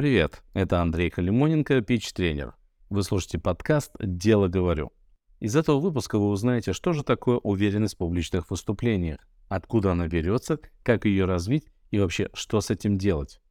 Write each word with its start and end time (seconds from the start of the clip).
Привет, 0.00 0.42
это 0.54 0.80
Андрей 0.80 1.10
Калимоненко, 1.10 1.82
пич-тренер. 1.82 2.54
Вы 2.88 3.02
слушаете 3.02 3.38
подкаст 3.38 3.92
«Дело 4.00 4.48
говорю». 4.48 4.92
Из 5.40 5.54
этого 5.54 5.78
выпуска 5.78 6.18
вы 6.18 6.30
узнаете, 6.30 6.72
что 6.72 6.94
же 6.94 7.04
такое 7.04 7.36
уверенность 7.36 7.96
в 7.96 7.98
публичных 7.98 8.50
выступлениях, 8.50 9.20
откуда 9.50 9.92
она 9.92 10.08
берется, 10.08 10.58
как 10.82 11.04
ее 11.04 11.26
развить 11.26 11.66
и 11.90 11.98
вообще, 11.98 12.30
что 12.32 12.62
с 12.62 12.70
этим 12.70 12.96
делать. 12.96 13.42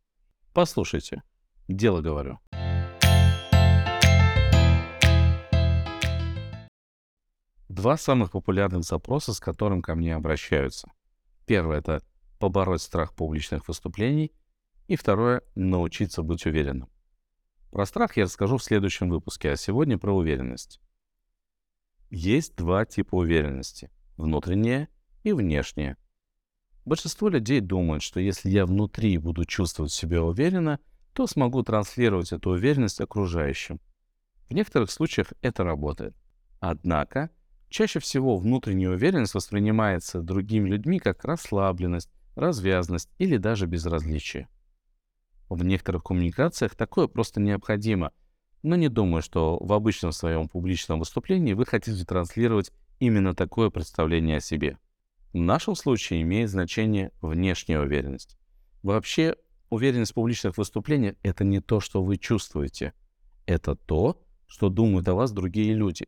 Послушайте, 0.52 1.22
«Дело 1.68 2.02
говорю». 2.02 2.40
Два 7.68 7.96
самых 7.96 8.32
популярных 8.32 8.86
запроса, 8.86 9.36
с 9.36 9.40
которым 9.40 9.84
ко 9.84 9.94
мне 9.94 10.16
обращаются. 10.16 10.92
Первое— 11.46 11.78
это 11.82 12.02
побороть 12.40 12.82
страх 12.82 13.14
публичных 13.14 13.68
выступлений— 13.68 14.32
и 14.90 14.96
второе— 14.96 15.44
научиться 15.56 16.24
быть 16.24 16.48
уверенным. 16.48 16.90
Про 17.70 17.86
страх 17.86 18.18
я 18.18 18.24
расскажу 18.24 18.58
в 18.58 18.64
следующем 18.64 19.10
выпуске, 19.10 19.52
а 19.52 19.56
сегодня 19.56 20.00
про 20.00 20.12
уверенность. 20.12 20.82
Есть 22.10 22.56
два 22.56 22.86
типа 22.86 23.14
уверенности— 23.14 23.92
внутренняя 24.18 24.90
и 25.22 25.32
внешняя. 25.32 25.96
Большинство 26.86 27.30
людей 27.30 27.60
думают, 27.60 28.02
что 28.02 28.20
если 28.20 28.50
я 28.50 28.66
внутри 28.66 29.20
буду 29.20 29.46
чувствовать 29.46 29.92
себя 29.92 30.24
уверенно, 30.24 30.80
то 31.14 31.28
смогу 31.28 31.62
транслировать 31.62 32.32
эту 32.32 32.50
уверенность 32.50 33.00
окружающим. 33.00 33.80
В 34.50 34.56
некоторых 34.56 34.90
случаях 34.90 35.34
это 35.44 35.64
работает. 35.64 36.16
Однако, 36.60 37.30
чаще 37.70 38.00
всего 38.00 38.38
внутренняя 38.38 38.90
уверенность 38.90 39.36
воспринимается 39.36 40.24
другими 40.24 40.68
людьми 40.68 40.98
как 40.98 41.24
расслабленность, 41.26 42.10
развязность 42.36 43.12
или 43.20 43.38
даже 43.38 43.68
безразличие. 43.68 44.48
В 45.50 45.64
некоторых 45.64 46.04
коммуникациях 46.04 46.76
такое 46.76 47.08
просто 47.08 47.42
необходимо, 47.42 48.12
но 48.62 48.76
не 48.76 48.88
думаю, 48.88 49.24
что 49.24 49.58
в 49.60 49.74
обычном 49.74 50.12
своем 50.12 50.48
публичном 50.48 51.00
выступлении 51.00 51.54
вы 51.54 51.66
хотите 51.66 52.06
транслировать 52.06 52.72
именно 53.00 53.34
такое 53.34 53.72
представление 53.72 54.38
о 54.38 54.42
себе. 54.42 54.78
В 55.34 55.38
нашем 55.38 55.76
случае 55.76 56.22
имеет 56.22 56.50
значение 56.50 57.12
внешняя 57.22 57.80
уверенность. 57.80 58.38
Вообще, 58.84 59.38
уверенность 59.70 60.12
в 60.12 60.16
публичных 60.16 60.58
выступлениях— 60.58 61.16
это 61.24 61.44
не 61.44 61.62
то, 61.62 61.80
что 61.80 62.04
вы 62.04 62.18
чувствуете. 62.18 62.94
Это 63.48 63.76
то, 63.76 64.22
что 64.46 64.70
думают 64.70 65.08
о 65.08 65.16
вас 65.16 65.32
другие 65.32 65.74
люди. 65.74 66.08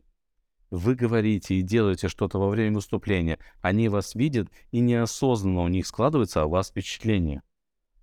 Вы 0.70 0.94
говорите 0.94 1.56
и 1.56 1.62
делаете 1.62 2.08
что-то 2.08 2.38
во 2.38 2.48
время 2.48 2.76
выступления, 2.76 3.38
они 3.60 3.88
вас 3.88 4.14
видят, 4.14 4.48
и 4.70 4.80
неосознанно 4.80 5.62
у 5.62 5.68
них 5.68 5.86
складывается 5.86 6.42
о 6.42 6.46
вас 6.46 6.70
впечатление— 6.70 7.42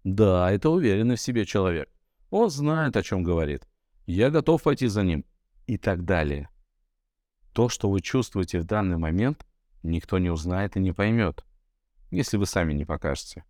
да, 0.04 0.52
это 0.52 0.70
уверенный 0.70 1.16
в 1.16 1.22
себе 1.22 1.46
человек. 1.46 1.90
Он 2.30 2.50
знает, 2.50 2.96
о 2.96 3.04
чем 3.04 3.24
говорит. 3.24 3.68
Я 4.06 4.30
готов 4.30 4.64
пойти 4.64 4.88
за 4.88 5.04
ним. 5.04 5.26
И 5.68 5.78
так 5.78 6.04
далее. 6.04 6.50
То, 7.54 7.70
что 7.70 7.90
вы 7.90 8.02
чувствуете 8.02 8.60
в 8.60 8.66
данный 8.66 8.98
момент, 8.98 9.46
никто 9.84 10.18
не 10.18 10.30
узнает 10.30 10.76
и 10.76 10.80
не 10.80 10.94
поймет, 10.94 11.46
если 12.10 12.38
вы 12.38 12.46
сами 12.46 12.74
не 12.74 12.86
покажете. 12.86 13.44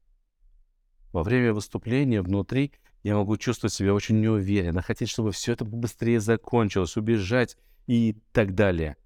Во 1.11 1.23
время 1.23 1.53
выступления 1.53 2.21
внутри 2.21 2.73
я 3.03 3.15
могу 3.15 3.37
чувствовать 3.37 3.73
себя 3.73 3.93
очень 3.93 4.19
неуверенно, 4.19 4.81
хотеть, 4.81 5.09
чтобы 5.09 5.31
все 5.31 5.53
это 5.53 5.65
побыстрее 5.65 6.19
закончилось, 6.19 6.97
убежать 6.97 7.57
и 7.87 8.17
так 8.33 8.53
далее. 8.53 8.97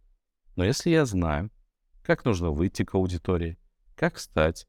Но 0.55 0.65
если 0.65 0.89
я 0.89 1.05
знаю, 1.05 1.51
как 2.01 2.25
нужно 2.25 2.49
выйти 2.49 2.83
к 2.83 2.95
аудитории, 2.95 3.57
как 3.95 4.15
встать, 4.15 4.67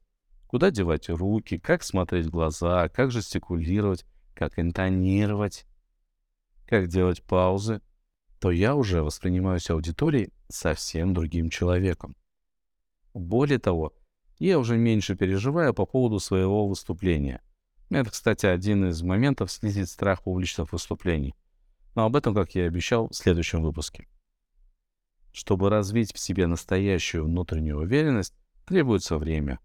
Куда 0.55 0.71
девать 0.71 1.09
руки, 1.09 1.57
как 1.59 1.83
смотреть 1.83 2.27
в 2.27 2.29
глаза, 2.29 2.87
как 2.87 3.11
жестикулировать, 3.11 4.05
как 4.33 4.57
интонировать, 4.57 5.65
как 6.65 6.87
делать 6.87 7.21
паузы, 7.21 7.81
то 8.39 8.51
я 8.51 8.73
уже 8.77 9.03
воспринимаюсь 9.03 9.69
аудиторией 9.69 10.31
совсем 10.47 11.13
другим 11.13 11.49
человеком. 11.49 12.15
Более 13.13 13.59
того, 13.59 13.91
я 14.39 14.57
уже 14.57 14.77
меньше 14.77 15.17
переживаю 15.17 15.73
по 15.73 15.85
поводу 15.85 16.21
своего 16.21 16.69
выступления. 16.69 17.41
Это, 17.89 18.09
кстати, 18.09 18.45
один 18.45 18.87
из 18.87 19.01
моментов 19.01 19.51
снизить 19.51 19.89
страх 19.89 20.23
публичных 20.23 20.71
выступлений. 20.71 21.35
Но 21.95 22.05
об 22.05 22.15
этом, 22.15 22.33
как 22.33 22.55
я 22.55 22.63
и 22.63 22.67
обещал, 22.67 23.09
в 23.09 23.13
следующем 23.13 23.61
выпуске. 23.61 24.07
Чтобы 25.33 25.69
развить 25.69 26.15
в 26.15 26.17
себе 26.17 26.47
настоящую 26.47 27.25
внутреннюю 27.25 27.79
уверенность, 27.79 28.33
требуется 28.65 29.17
время. 29.17 29.59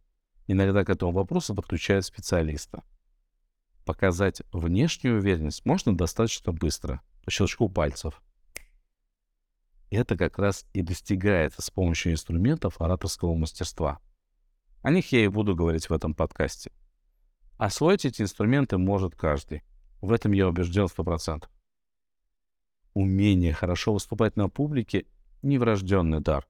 Иногда 0.52 0.84
к 0.84 0.90
этому 0.90 1.12
вопросу 1.12 1.54
подключают 1.54 2.04
специалиста. 2.04 2.82
Показать 3.84 4.42
внешнюю 4.50 5.18
уверенность 5.18 5.64
можно 5.64 5.96
достаточно 5.96 6.52
быстро, 6.52 7.02
по 7.24 7.30
щелчку 7.30 7.68
пальцев. 7.68 8.20
Это 9.90 10.16
как 10.16 10.40
раз 10.40 10.66
и 10.72 10.82
достигается 10.82 11.62
с 11.62 11.70
помощью 11.70 12.10
инструментов 12.10 12.80
ораторского 12.80 13.36
мастерства. 13.36 14.00
О 14.82 14.90
них 14.90 15.12
я 15.12 15.24
и 15.24 15.28
буду 15.28 15.54
говорить 15.54 15.88
в 15.88 15.92
этом 15.92 16.14
подкасте. 16.14 16.72
Освоить 17.56 18.04
эти 18.04 18.22
инструменты 18.22 18.76
может 18.76 19.14
каждый. 19.14 19.62
В 20.00 20.10
этом 20.10 20.32
я 20.32 20.48
убежден 20.48 20.88
в 20.88 20.98
100%. 20.98 21.44
Умение 22.94 23.52
хорошо 23.52 23.92
выступать 23.92 24.34
на 24.34 24.48
публике— 24.48 25.06
не 25.42 25.58
врожденный 25.58 26.18
дар. 26.18 26.48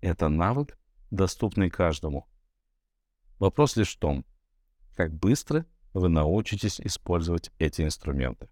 Это 0.00 0.28
навык, 0.28 0.78
доступный 1.10 1.68
каждому— 1.68 2.28
Вопрос 3.42 3.74
лишь 3.74 3.96
в 3.96 3.98
том, 3.98 4.24
как 4.94 5.12
быстро 5.12 5.66
вы 5.94 6.08
научитесь 6.08 6.80
использовать 6.80 7.50
эти 7.58 7.82
инструменты. 7.82 8.48